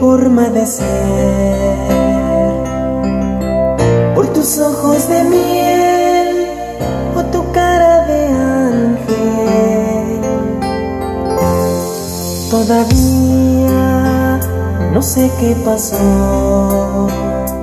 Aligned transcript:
forma 0.00 0.48
de 0.48 0.66
ser, 0.66 0.84
por 4.14 4.26
tus 4.32 4.58
ojos 4.58 5.08
de 5.08 5.24
miel 5.24 6.46
o 7.16 7.24
tu 7.24 7.50
cara 7.52 8.06
de 8.06 8.26
ángel. 8.26 10.20
Todavía 12.50 13.78
no 14.92 15.02
sé 15.02 15.30
qué 15.40 15.56
pasó. 15.64 17.08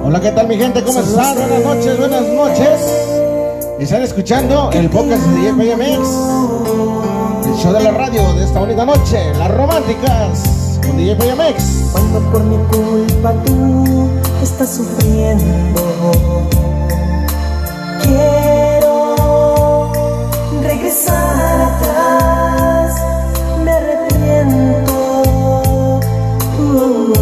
Hola, 0.04 0.20
¿qué 0.22 0.32
tal 0.32 0.48
mi 0.48 0.58
gente? 0.58 0.84
¿Cómo 0.84 1.00
están? 1.00 1.36
Buenas 1.36 1.64
noches, 1.64 1.98
buenas 1.98 2.28
noches. 2.28 2.82
Están 3.80 4.04
escuchando 4.04 4.72
el 4.72 4.90
podcast 4.90 5.22
de 5.24 5.38
DJ 5.38 5.54
PMX, 5.54 6.10
el 7.46 7.56
show 7.56 7.74
de 7.74 7.84
la 7.84 7.92
radio 7.92 8.34
de 8.34 8.44
esta 8.46 8.60
bonita 8.60 8.86
noche, 8.86 9.34
Las 9.38 9.52
Románticas, 9.52 10.44
Cuando 11.92 12.20
por 12.32 12.44
mi 12.44 12.58
culpa 12.68 13.34
tú 13.46 14.10
estás 14.42 14.76
sufriendo, 14.76 15.82
quiero 18.04 19.92
regresar 20.62 21.62
atrás, 21.62 22.94
me 23.64 23.72
arrepiento. 23.72 24.94
Uh, 26.60 27.14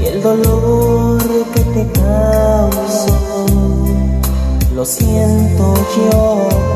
y 0.00 0.06
el 0.06 0.22
dolor 0.22 1.22
que 1.54 1.60
te 1.60 1.86
causo, 1.92 3.14
lo 4.74 4.84
siento 4.84 5.74
yo. 5.96 6.69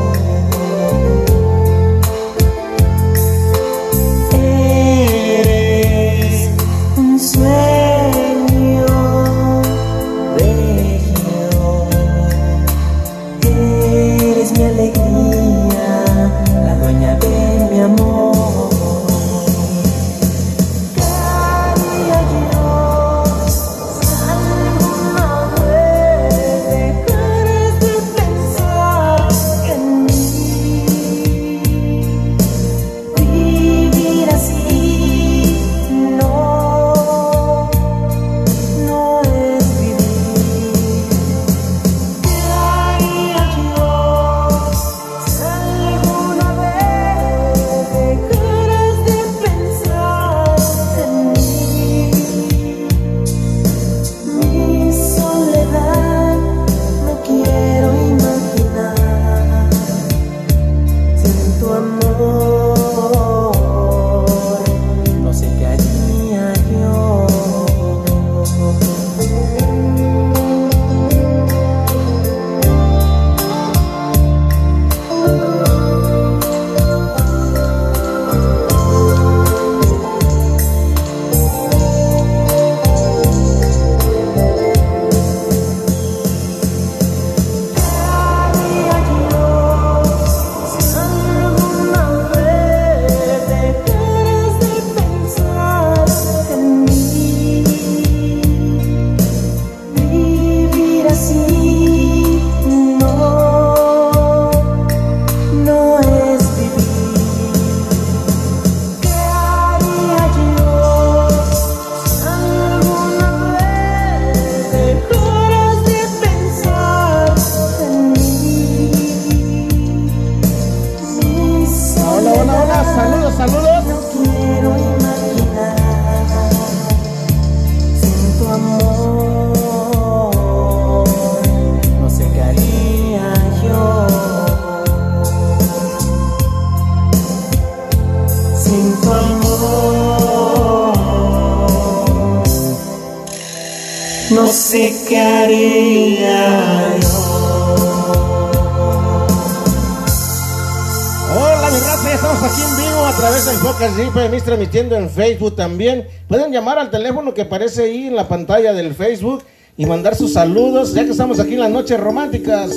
Podcast 153.85 153.97
de 153.97 154.29
PMX 154.29 154.43
transmitiendo 154.43 154.95
en 154.95 155.09
Facebook 155.09 155.55
también. 155.55 156.07
Pueden 156.27 156.51
llamar 156.51 156.79
al 156.79 156.89
teléfono 156.89 157.35
que 157.35 157.43
aparece 157.43 157.83
ahí 157.83 158.07
en 158.07 158.15
la 158.15 158.27
pantalla 158.27 158.73
del 158.73 158.95
Facebook 158.95 159.43
y 159.77 159.85
mandar 159.85 160.15
sus 160.15 160.33
saludos, 160.33 160.93
ya 160.95 161.05
que 161.05 161.11
estamos 161.11 161.39
aquí 161.39 161.53
en 161.53 161.59
las 161.59 161.69
noches 161.69 161.99
románticas 161.99 162.71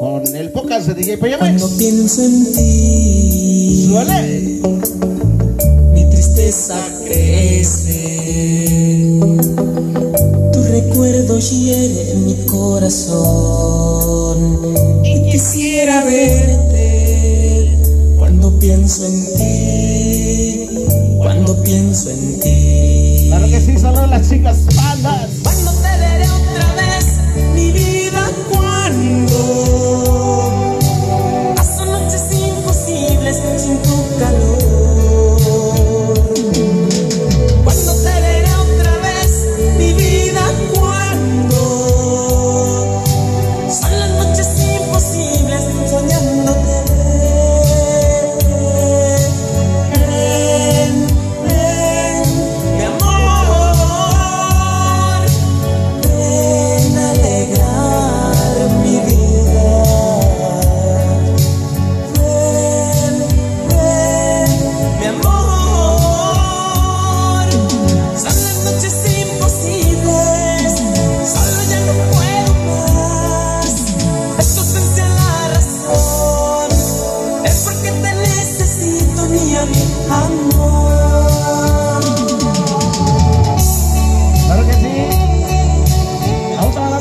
con 0.00 0.26
el 0.34 0.50
podcast 0.50 0.88
de 0.88 0.94
DJ 0.94 1.18
Cuando 1.18 1.66
PMX. 1.66 1.78
pienso 1.78 2.22
en 2.22 2.52
ti, 2.54 3.88
¡Suele! 3.90 4.22
mi 5.92 6.08
tristeza 6.10 6.76
crece. 7.04 7.98
Tu 10.52 10.62
recuerdo 10.62 11.38
hiere 11.40 12.14
mi 12.24 12.36
corazón 12.46 14.38
y 15.04 15.30
quisiera 15.30 16.04
verte 16.04 17.76
cuando 18.16 18.58
pienso 18.58 19.04
en 19.04 19.24
ti, 19.36 19.57
pienso 21.64 22.10
en 22.10 22.40
ti. 22.40 23.24
Claro 23.28 23.46
que 23.46 23.60
sí, 23.60 23.78
saludos 23.78 24.10
las 24.10 24.28
chicas 24.28 24.66
bandas. 24.74 25.30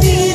Mi 0.00 0.27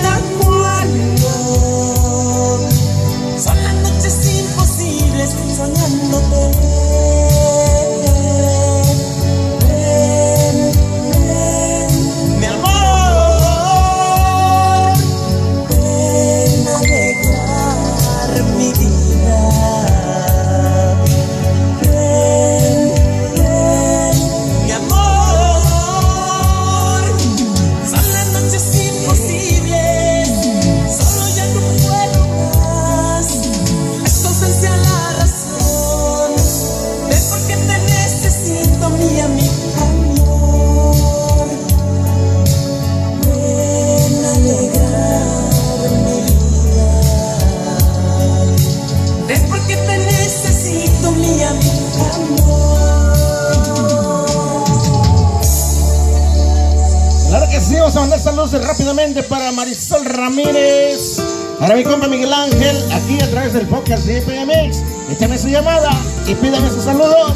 vamos 57.72 57.96
a 57.96 58.00
mandar 58.02 58.20
saludos 58.20 58.52
rápidamente 58.66 59.24
para 59.24 59.52
Marisol 59.52 60.04
Ramírez, 60.06 61.18
para 61.60 61.76
mi 61.76 61.84
compa 61.84 62.08
Miguel 62.08 62.32
Ángel, 62.34 62.92
aquí 62.92 63.22
a 63.22 63.30
través 63.30 63.54
del 63.54 63.68
podcast 63.68 64.06
de 64.06 64.18
IPMX. 64.20 64.84
Échame 65.12 65.38
su 65.38 65.48
llamada 65.48 65.92
y 66.28 66.36
pídame 66.36 66.70
sus 66.70 66.84
saludos. 66.84 67.34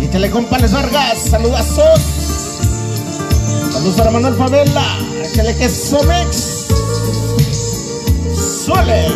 Y 0.00 0.18
le 0.18 0.30
compa 0.30 0.58
Les 0.58 0.72
Vargas, 0.72 1.18
saludazos. 1.30 2.00
Saludos 3.72 3.94
para 3.96 4.10
Manuel 4.10 4.34
Favela, 4.36 4.84
échale 5.24 5.56
que 5.56 5.68
Somex. 5.68 6.66
Suele. 8.64 9.08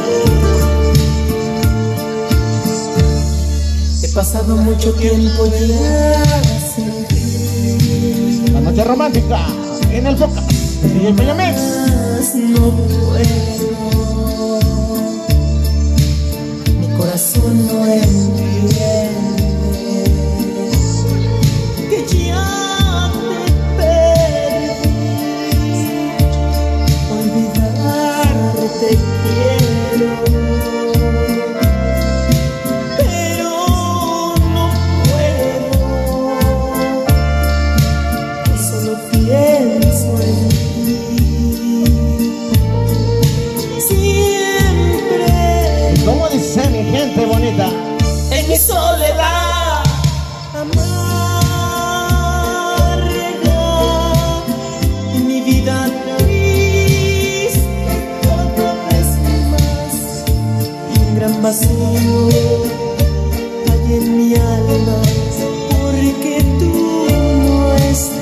He 4.03 4.08
pasado 4.08 4.56
mucho 4.56 4.93
tiempo 4.94 5.47
ya 5.47 6.45
noche 8.76 8.88
romántica 8.88 9.38
en 9.90 10.06
el 10.06 10.19
de 10.19 10.26
IPMX. 11.08 11.61
Más 12.19 12.34
no 12.34 12.70
puedo. 12.70 14.61
Mi 16.81 16.88
corazón 16.99 17.67
no 17.69 17.87
entiende 17.87 18.95
vacío 61.46 62.28
hay 63.70 63.94
en 63.94 64.06
mi 64.19 64.34
alma 64.34 64.98
porque 65.70 66.34
tú 66.58 66.72
no 67.44 67.72
estás 67.76 68.16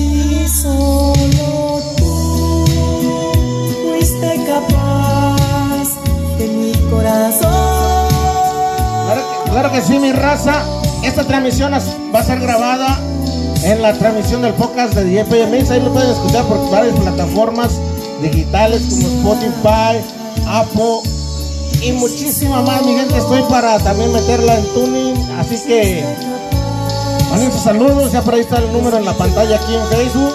y 0.00 0.48
solo 0.48 1.80
tú 1.96 2.64
fuiste 3.84 4.30
capaz 4.48 5.88
de 6.38 6.46
mi 6.48 6.72
corazón 6.90 8.10
Claro 9.50 9.72
que, 9.72 9.80
sí, 9.82 9.98
mi 9.98 10.12
raza. 10.12 10.62
Esta 11.02 11.24
transmisión 11.24 11.72
va 11.72 12.20
a 12.20 12.22
ser 12.22 12.38
grabada 12.38 13.00
en 13.64 13.82
la 13.82 13.92
transmisión 13.94 14.42
del 14.42 14.54
podcast 14.54 14.94
de 14.94 15.04
DJPMX. 15.04 15.70
Ahí 15.72 15.80
lo 15.82 15.92
pueden 15.92 16.10
escuchar 16.10 16.44
por 16.44 16.70
varias 16.70 16.94
plataformas 16.94 17.80
digitales 18.22 18.82
como 18.90 19.08
Spotify, 19.08 20.19
Apple 20.50 21.02
y 21.82 21.92
muchísima 21.92 22.62
más. 22.62 22.84
Mi 22.84 22.94
gente, 22.94 23.16
estoy 23.16 23.42
para 23.42 23.78
también 23.78 24.12
meterla 24.12 24.56
en 24.56 24.64
tuning. 24.74 25.14
Así 25.38 25.56
que 25.66 26.04
manden 27.30 27.52
saludos. 27.52 28.10
Ya 28.12 28.22
por 28.22 28.34
ahí 28.34 28.40
está 28.40 28.58
el 28.58 28.72
número 28.72 28.98
en 28.98 29.04
la 29.04 29.14
pantalla 29.14 29.54
aquí 29.56 29.74
en 29.74 29.86
Facebook. 29.86 30.34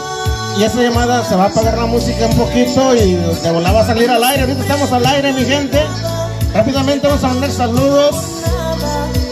Y 0.58 0.64
esa 0.64 0.82
llamada 0.82 1.26
se 1.26 1.36
va 1.36 1.46
a 1.46 1.48
apagar 1.48 1.78
la 1.78 1.86
música 1.86 2.28
un 2.28 2.38
poquito 2.38 2.96
y 2.96 3.16
de 3.16 3.52
volada 3.52 3.74
va 3.74 3.82
a 3.82 3.86
salir 3.86 4.10
al 4.10 4.24
aire. 4.24 4.44
Ahorita 4.44 4.62
estamos 4.62 4.90
al 4.92 5.06
aire, 5.06 5.34
mi 5.34 5.44
gente. 5.44 5.82
Rápidamente 6.54 7.08
vamos 7.08 7.24
a 7.24 7.28
mandar 7.28 7.52
saludos. 7.52 8.16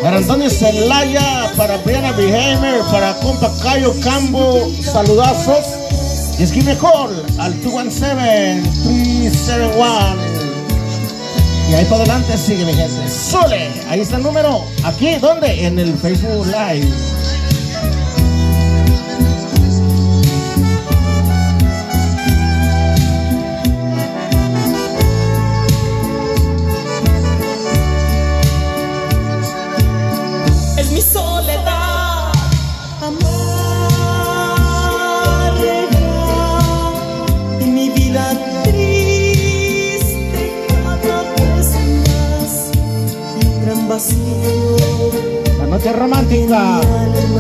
Para 0.02 0.18
Antonio 0.18 0.50
Celaya, 0.50 1.50
para 1.56 1.78
Brianna 1.78 2.12
Behamer, 2.12 2.82
para 2.92 3.14
compa 3.20 3.50
Cayo 3.64 3.94
Cambo, 4.04 4.70
saludazos. 4.82 5.66
Y 6.38 6.44
escribe 6.44 6.78
call 6.78 7.24
al 7.38 7.54
217-371. 7.62 10.23
Y 11.74 11.76
ahí 11.76 11.86
para 11.86 12.04
adelante 12.04 12.38
sigue 12.38 12.66
mi 12.66 12.74
gente. 12.76 13.10
Sole, 13.10 13.68
ahí 13.90 14.02
está 14.02 14.18
el 14.18 14.24
número. 14.24 14.64
Aquí, 14.84 15.16
¿dónde? 15.16 15.66
En 15.66 15.80
el 15.80 15.98
Facebook 15.98 16.46
Live. 16.46 17.13
Noche 45.84 46.00
romántica 46.00 46.80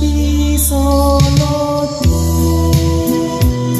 y 0.00 0.58
solo 0.58 1.88
tú 2.02 2.72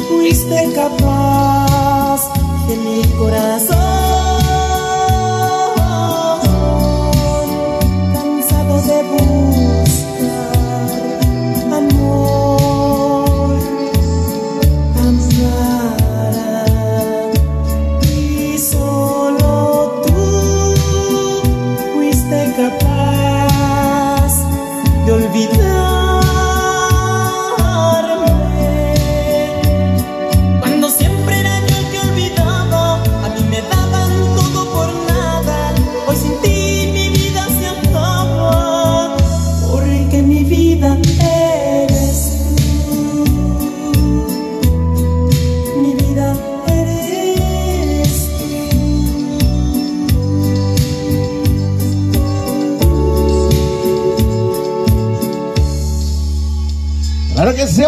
fuiste 0.09 0.73
capaz 0.75 2.21
de 2.67 2.75
mi 2.77 3.01
corazón 3.17 3.78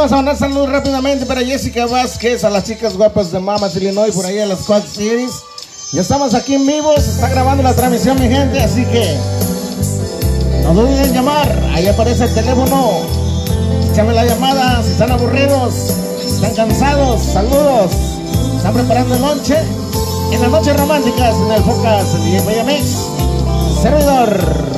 vamos 0.02 0.14
a 0.14 0.16
mandar 0.16 0.36
saludos 0.36 0.72
rápidamente 0.72 1.28
para 1.28 1.42
Jessica 1.42 1.86
Vázquez, 1.86 2.44
a 2.44 2.50
las 2.50 2.64
chicas 2.64 2.98
guapas 2.98 3.32
de 3.32 3.40
Mamas 3.40 3.76
Illinois, 3.76 4.16
por 4.16 4.26
ahí 4.26 4.40
a 4.40 4.48
las 4.48 4.62
Quad 4.62 4.82
Cities. 4.82 5.44
Ya 5.94 6.02
estamos 6.02 6.34
aquí 6.34 6.56
en 6.56 6.66
vivo, 6.66 6.96
se 6.96 7.12
está 7.12 7.30
grabando 7.30 7.62
la 7.62 7.76
transmisión, 7.76 8.20
mi 8.20 8.28
gente, 8.28 8.60
así 8.60 8.84
que 8.86 9.16
no 10.64 10.74
duden 10.74 11.04
en 11.04 11.14
llamar. 11.14 11.48
Ahí 11.76 11.86
aparece 11.88 12.24
el 12.24 12.34
teléfono. 12.34 13.02
Échame 13.92 14.16
la 14.16 14.26
llamada 14.26 14.82
si 14.82 14.90
están 14.90 15.12
aburridos, 15.12 15.76
si 16.20 16.34
están 16.34 16.56
cansados. 16.56 17.22
Saludos. 17.22 17.92
Están 18.58 18.74
preparando 18.74 19.14
el 19.14 19.22
noche 19.22 19.56
en 20.32 20.42
las 20.42 20.50
noches 20.50 20.78
románticas 20.78 21.36
en 21.36 21.52
el 21.52 21.62
Focas 21.62 22.24
DJ 22.24 22.64
Mix. 22.64 23.06
Servidor. 23.84 24.71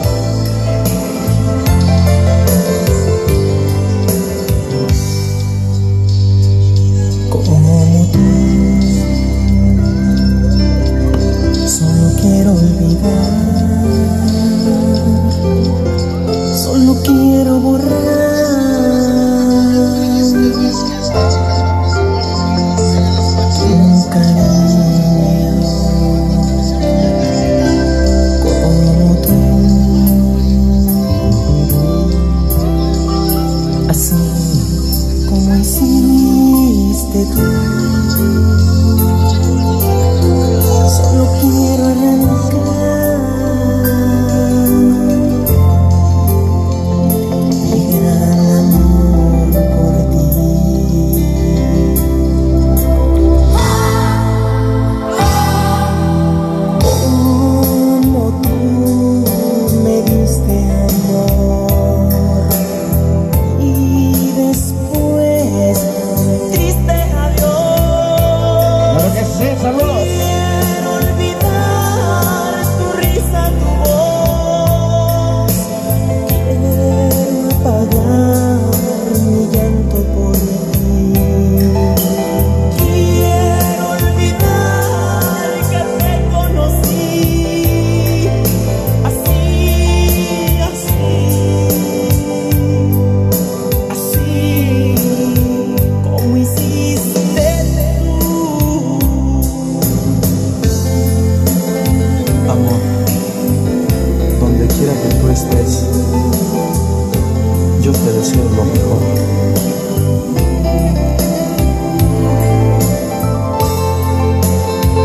Solo 16.55 16.95
quiero 17.03 17.59
borrar. 17.59 18.22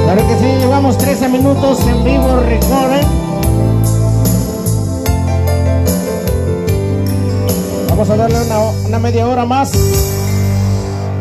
Claro 0.04 0.26
que 0.26 0.34
sí, 0.38 0.46
llevamos 0.58 0.96
13 0.96 1.28
minutos 1.28 1.80
en 1.86 2.02
vivo, 2.02 2.36
recorren. 2.40 3.06
Vamos 7.90 8.08
a 8.08 8.16
darle 8.16 8.36
una, 8.86 8.98
media 9.00 9.26
hora 9.26 9.44
más. 9.44 9.70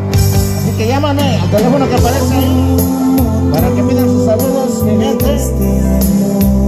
Así 0.10 0.72
que 0.78 0.88
llámame 0.88 1.38
al 1.38 1.50
teléfono 1.50 1.90
que 1.90 1.96
aparece 1.96 2.36
para 3.52 3.68
que 3.76 3.84
pidan 3.84 4.06
sus 4.06 4.26
saludos, 4.26 4.84
mi 4.84 5.04
gente. 5.04 6.67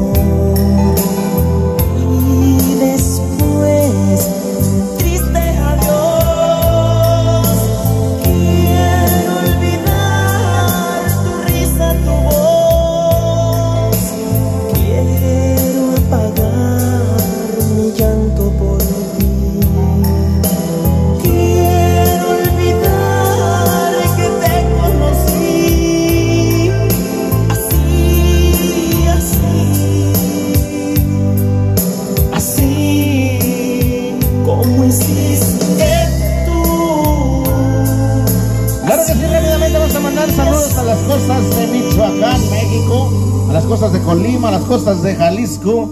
Costas 44.70 45.02
de 45.02 45.16
Jalisco, 45.16 45.90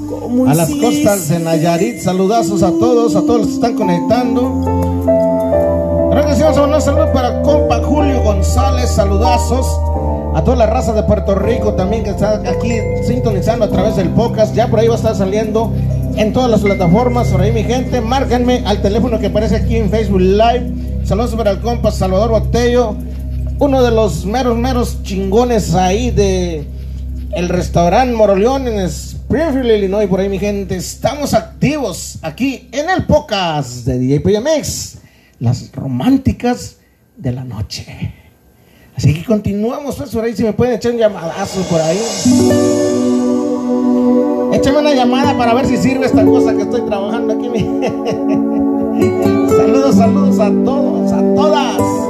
a 0.48 0.54
las 0.54 0.70
costas 0.70 1.30
de 1.30 1.40
Nayarit. 1.40 2.00
Saludazos 2.00 2.62
a 2.62 2.70
todos, 2.70 3.16
a 3.16 3.22
todos 3.22 3.40
los 3.40 3.48
que 3.48 3.54
están 3.56 3.76
conectando. 3.76 4.44
Mandar 6.12 6.82
saludos 6.82 7.10
para 7.12 7.42
compa 7.42 7.82
Julio 7.82 8.22
González, 8.22 8.92
saludazos. 8.92 9.66
A 10.36 10.44
toda 10.44 10.58
la 10.58 10.68
raza 10.68 10.94
de 10.94 11.02
Puerto 11.02 11.34
Rico 11.34 11.74
también 11.74 12.04
que 12.04 12.12
está 12.12 12.36
aquí 12.48 12.74
sintonizando 13.04 13.66
a 13.66 13.70
través 13.70 13.96
del 13.96 14.10
podcast. 14.10 14.54
Ya 14.54 14.68
por 14.68 14.80
ahí 14.80 14.88
va 14.88 14.94
a 14.94 14.98
estar 14.98 15.16
saliendo 15.16 15.74
en 16.16 16.32
todas 16.32 16.52
las 16.52 16.62
plataformas. 16.62 17.30
Por 17.30 17.42
ahí 17.42 17.52
mi 17.52 17.64
gente, 17.64 18.00
márquenme 18.00 18.62
al 18.68 18.84
teléfono 18.84 19.18
que 19.18 19.28
aparece 19.28 19.56
aquí 19.56 19.78
en 19.78 19.90
Facebook 19.90 20.22
Live. 20.22 20.72
Saludos 21.04 21.34
para 21.34 21.50
el 21.50 21.62
compa 21.62 21.90
Salvador 21.90 22.30
Botello, 22.30 22.94
uno 23.58 23.82
de 23.82 23.90
los 23.90 24.26
meros, 24.28 24.56
meros 24.56 25.02
chingones 25.02 25.74
ahí 25.74 26.12
de 26.12 26.77
el 27.38 27.48
restaurante 27.50 28.16
Moroleón 28.16 28.68
en 28.68 28.80
Springfield, 28.80 29.70
Illinois. 29.70 30.08
Por 30.08 30.20
ahí 30.20 30.28
mi 30.28 30.40
gente, 30.40 30.76
estamos 30.76 31.36
activos 31.36 32.18
aquí 32.24 32.68
en 32.72 32.90
el 32.90 33.06
podcast 33.06 33.86
de 33.86 34.00
DJ 34.00 34.22
PMX, 34.22 34.98
las 35.40 35.72
románticas 35.72 36.78
de 37.16 37.32
la 37.32 37.44
noche. 37.44 38.16
Así 38.96 39.14
que 39.14 39.24
continuamos, 39.24 39.98
pues 39.98 40.10
por 40.10 40.24
ahí 40.24 40.36
si 40.36 40.42
me 40.42 40.54
pueden 40.54 40.78
echar 40.78 40.94
un 40.94 40.98
llamadazo 40.98 41.62
por 41.70 41.80
ahí. 41.80 42.00
Échame 44.54 44.80
una 44.80 44.96
llamada 44.96 45.38
para 45.38 45.54
ver 45.54 45.68
si 45.68 45.78
sirve 45.78 46.08
esta 46.08 46.26
cosa 46.26 46.56
que 46.56 46.64
estoy 46.64 46.82
trabajando 46.88 47.36
aquí. 47.36 47.50
saludos, 49.56 49.96
saludos 49.96 50.40
a 50.40 50.50
todos, 50.66 51.12
a 51.12 51.22
todas. 51.36 52.07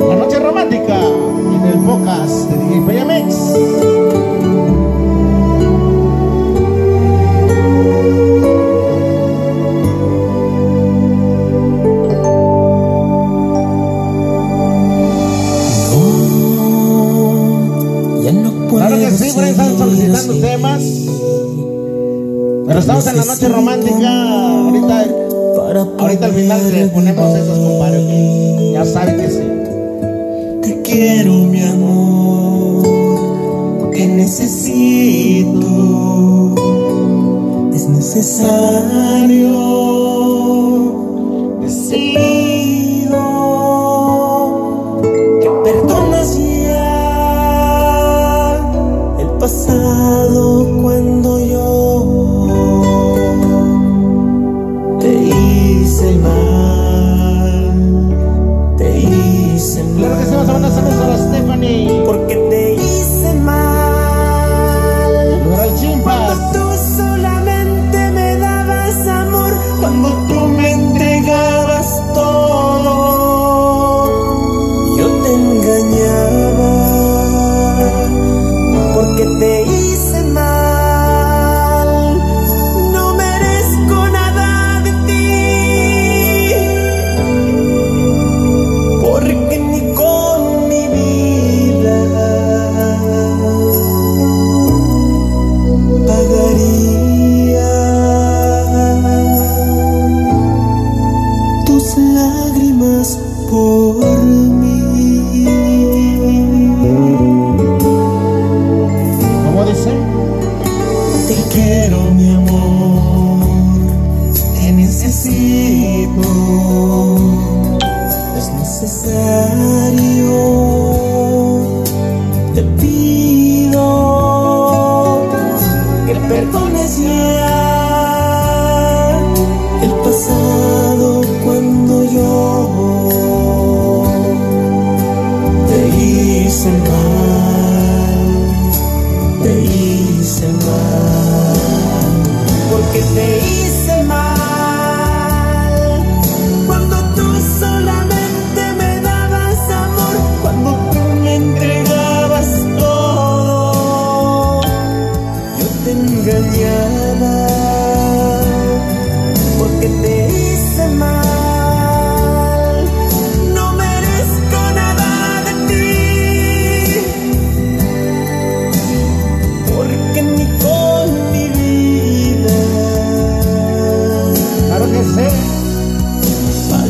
La 0.00 0.16
noche 0.16 0.38
romántica 0.38 0.96
en 0.98 1.64
el 1.66 1.78
podcast 1.86 2.50
de 2.50 2.56
DJ 2.56 3.04
por 19.34 19.44
ahí 19.44 19.50
están 19.50 19.78
solicitando 19.78 20.34
temas. 20.40 20.82
Pero 22.66 22.78
estamos 22.78 23.06
en 23.06 23.16
la 23.16 23.24
noche 23.24 23.48
romántica. 23.48 24.50
Ahorita, 24.54 25.04
ahorita 25.98 26.26
al 26.26 26.32
final 26.32 26.72
le 26.72 26.86
ponemos 26.88 27.36
esos, 27.36 27.58
compadre. 27.58 28.72
Ya 28.72 28.84
saben 28.84 29.16
que 29.16 29.30
sí 29.30 29.63
quiero, 30.94 31.34
mi 31.52 31.60
amor, 31.60 32.82
que 33.90 34.06
necesito, 34.06 35.68
es 37.74 37.88
necesario, 37.88 39.50
decido 41.62 43.22
que 45.42 45.50
perdonas 45.64 46.38
ya 46.38 46.94
el 49.18 49.30
pasado 49.40 50.44
cuando 50.80 51.23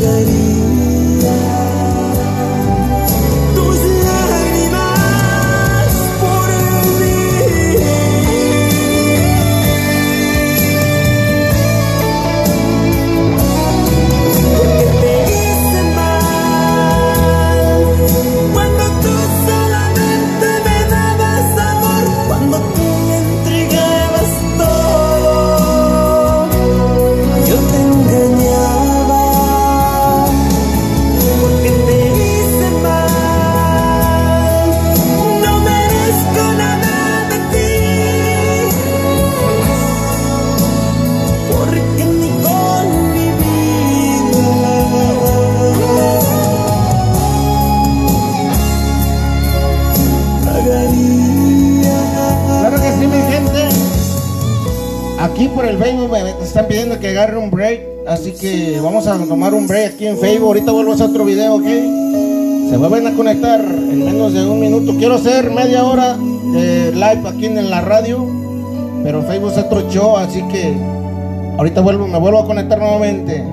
I 0.06 0.22
need. 0.24 0.53
Facebook 55.84 56.10
me 56.10 56.30
están 56.42 56.66
pidiendo 56.66 56.98
que 56.98 57.08
agarre 57.10 57.36
un 57.36 57.50
break, 57.50 57.82
así 58.08 58.32
que 58.32 58.80
vamos 58.82 59.06
a 59.06 59.18
tomar 59.26 59.52
un 59.52 59.66
break 59.66 59.96
aquí 59.96 60.06
en 60.06 60.16
Facebook. 60.16 60.46
Ahorita 60.46 60.72
vuelvo 60.72 60.92
a 60.92 60.94
hacer 60.94 61.10
otro 61.10 61.26
video, 61.26 61.56
¿ok? 61.56 61.66
Se 62.70 62.76
vuelven 62.78 63.06
a 63.06 63.14
conectar 63.14 63.60
en 63.60 64.02
menos 64.02 64.32
de 64.32 64.48
un 64.48 64.60
minuto. 64.60 64.94
Quiero 64.96 65.16
hacer 65.16 65.50
media 65.50 65.84
hora 65.84 66.16
de 66.16 66.90
live 66.90 67.28
aquí 67.28 67.44
en 67.44 67.68
la 67.68 67.82
radio, 67.82 68.26
pero 69.02 69.22
Facebook 69.24 69.52
es 69.52 69.58
otro 69.58 69.90
show, 69.90 70.16
así 70.16 70.40
que 70.44 70.74
ahorita 71.58 71.82
vuelvo, 71.82 72.06
me 72.06 72.18
vuelvo 72.18 72.38
a 72.38 72.46
conectar 72.46 72.78
nuevamente. 72.78 73.44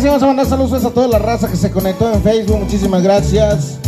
Sí, 0.00 0.06
vamos 0.06 0.22
a 0.22 0.26
mandar 0.26 0.46
saludos 0.46 0.84
a 0.84 0.90
toda 0.90 1.08
la 1.08 1.18
raza 1.18 1.48
que 1.48 1.56
se 1.56 1.70
conectó 1.70 2.12
en 2.12 2.22
Facebook. 2.22 2.58
Muchísimas 2.58 3.02
gracias. 3.02 3.78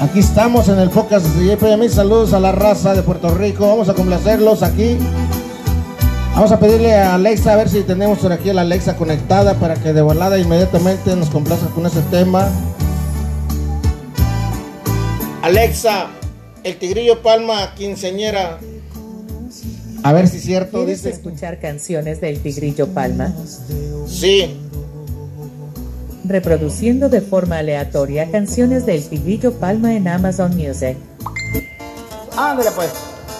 Aquí 0.00 0.18
estamos 0.18 0.68
en 0.68 0.78
el 0.78 0.90
podcast 0.90 1.26
de 1.26 1.54
JPM. 1.56 1.88
Saludos 1.88 2.32
a 2.32 2.40
la 2.40 2.52
raza 2.52 2.94
de 2.94 3.02
Puerto 3.02 3.34
Rico. 3.34 3.66
Vamos 3.66 3.88
a 3.88 3.94
complacerlos 3.94 4.62
aquí. 4.62 4.98
Vamos 6.34 6.50
a 6.50 6.58
pedirle 6.58 6.94
a 6.94 7.14
Alexa 7.14 7.52
a 7.52 7.56
ver 7.56 7.68
si 7.68 7.82
tenemos 7.82 8.18
por 8.18 8.32
aquí 8.32 8.50
a 8.50 8.54
la 8.54 8.62
Alexa 8.62 8.96
conectada 8.96 9.54
para 9.54 9.74
que 9.74 9.92
de 9.92 10.02
volada 10.02 10.38
inmediatamente 10.38 11.14
nos 11.14 11.30
complazca 11.30 11.66
con 11.68 11.86
ese 11.86 12.00
tema. 12.10 12.48
Alexa, 15.42 16.08
el 16.64 16.78
tigrillo 16.78 17.22
Palma, 17.22 17.74
quinceñera. 17.74 18.58
A 20.02 20.12
ver 20.12 20.26
si 20.26 20.38
es 20.38 20.42
cierto, 20.42 20.78
¿Quieres 20.78 21.02
dice. 21.04 21.14
escuchar 21.14 21.60
canciones 21.60 22.20
del 22.20 22.40
Tigrillo 22.40 22.88
Palma? 22.88 23.32
Sí. 24.08 24.56
Reproduciendo 26.32 27.10
de 27.10 27.20
forma 27.20 27.58
aleatoria 27.58 28.30
canciones 28.30 28.86
del 28.86 29.06
Tigrillo 29.06 29.52
Palma 29.52 29.92
en 29.92 30.08
Amazon 30.08 30.56
Music. 30.56 30.96
Ándale 32.38 32.70
pues. 32.70 32.88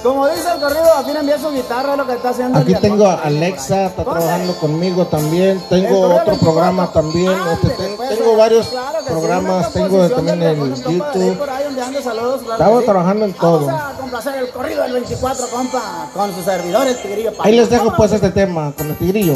Como 0.03 0.27
dice 0.29 0.43
el 0.55 0.61
corrido, 0.61 0.85
aquí 0.99 1.11
envía 1.19 1.39
su 1.39 1.51
guitarra, 1.53 1.97
lo 1.97 2.07
que 2.07 2.13
está 2.15 2.31
haciendo. 2.31 2.59
Aquí 2.59 2.75
tengo 2.75 3.07
a. 3.07 3.15
Alexa, 3.23 3.87
está 3.87 4.05
trabajando 4.05 4.55
conmigo 4.57 5.07
también. 5.07 5.59
Tengo 5.71 6.01
otro 6.01 6.17
24. 6.27 6.39
programa 6.39 6.93
también. 6.93 7.29
Ándale, 7.31 7.53
este, 7.55 7.69
ten- 7.71 7.97
pues, 7.97 8.19
tengo 8.19 8.37
varios 8.37 8.67
claro 8.67 8.99
que 8.99 9.05
sí, 9.05 9.11
programas. 9.11 9.73
Tengo 9.73 10.09
también 10.11 10.43
en 10.43 10.75
YouTube. 10.75 11.39
por 11.39 11.49
ahí 11.51 11.65
enviando 11.69 12.03
saludos, 12.03 12.41
claro 12.43 12.53
Estamos 12.53 12.75
que 12.81 12.81
sí. 12.85 12.91
trabajando 12.91 13.25
en 13.25 13.33
todo. 13.33 13.67
Vamos 13.67 13.81
a 13.83 13.93
complacer 14.01 14.35
el 14.43 14.49
corrido 14.51 14.83
del 14.83 14.93
24, 14.93 15.47
compa, 15.49 16.11
con 16.13 16.35
su 16.35 16.43
servidor, 16.43 16.87
el 16.87 16.97
Tigrillo 17.01 17.31
Palma. 17.31 17.45
Ahí 17.45 17.57
les 17.57 17.71
dejo 17.71 17.95
pues 17.97 18.13
este 18.13 18.31
tema 18.31 18.73
con 18.77 18.89
el 18.91 18.97
tigrillo. 18.99 19.35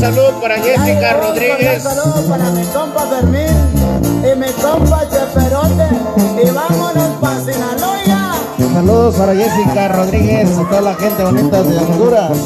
Saludo 0.00 0.40
para 0.40 0.56
Jessica 0.56 1.16
Un 1.16 1.26
Rodríguez. 1.28 1.82
saludo 1.82 2.22
para 2.28 2.50
mi 2.50 2.64
compa 2.64 3.06
Fermín 3.06 3.46
y 4.22 4.38
mi 4.38 4.52
compa 4.52 5.02
Cheperote. 5.10 5.88
Y 6.42 6.50
vámonos 6.50 7.10
pa' 7.20 7.40
Sinaloa. 7.40 8.34
Saludos 8.72 9.14
para 9.16 9.34
Jessica 9.34 9.88
Rodríguez, 9.88 10.58
a 10.58 10.68
toda 10.68 10.80
la 10.80 10.94
gente 10.94 11.22
bonita 11.22 11.62
de 11.62 11.78
Honduras. 11.78 12.38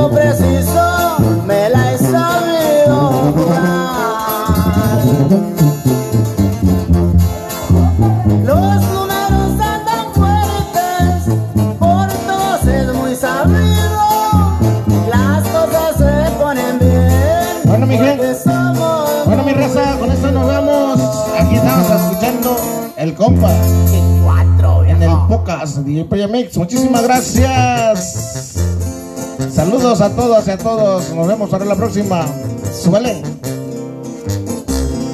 Momento 0.00 0.10
preciso 0.10 1.16
me 1.46 1.68
la 1.68 1.92
he 1.92 1.98
sabido 1.98 3.10
jugar. 3.32 5.04
Los 8.44 8.82
números 8.92 9.60
andan 9.60 10.06
fuertes, 10.14 11.34
por 11.78 12.08
todos 12.26 12.66
es 12.66 12.94
muy 12.94 13.14
sabido. 13.14 14.58
Las 15.08 15.46
cosas 15.48 15.96
se 15.98 16.30
ponen 16.38 16.78
bien. 16.78 17.60
Bueno, 17.64 17.86
mi 17.86 17.96
gente. 17.96 18.36
Bueno, 19.26 19.42
mi 19.44 19.52
raza, 19.52 19.96
con 19.98 20.10
esto 20.10 20.30
nos 20.30 20.46
vamos. 20.46 21.00
Aquí 21.38 21.56
estamos 21.56 21.90
escuchando 21.90 22.56
el 22.96 23.14
compa 23.14 23.50
en 24.86 25.02
el 25.02 25.84
de 25.84 26.04
DJ 26.04 26.28
Mix. 26.28 26.56
Muchísimas 26.56 27.02
gracias. 27.02 28.19
Saludos 29.60 30.00
a 30.00 30.08
todos 30.16 30.46
y 30.46 30.50
a 30.52 30.56
todos. 30.56 31.12
Nos 31.12 31.26
vemos 31.26 31.50
para 31.50 31.66
la 31.66 31.76
próxima. 31.76 32.24
Suelen. 32.72 33.29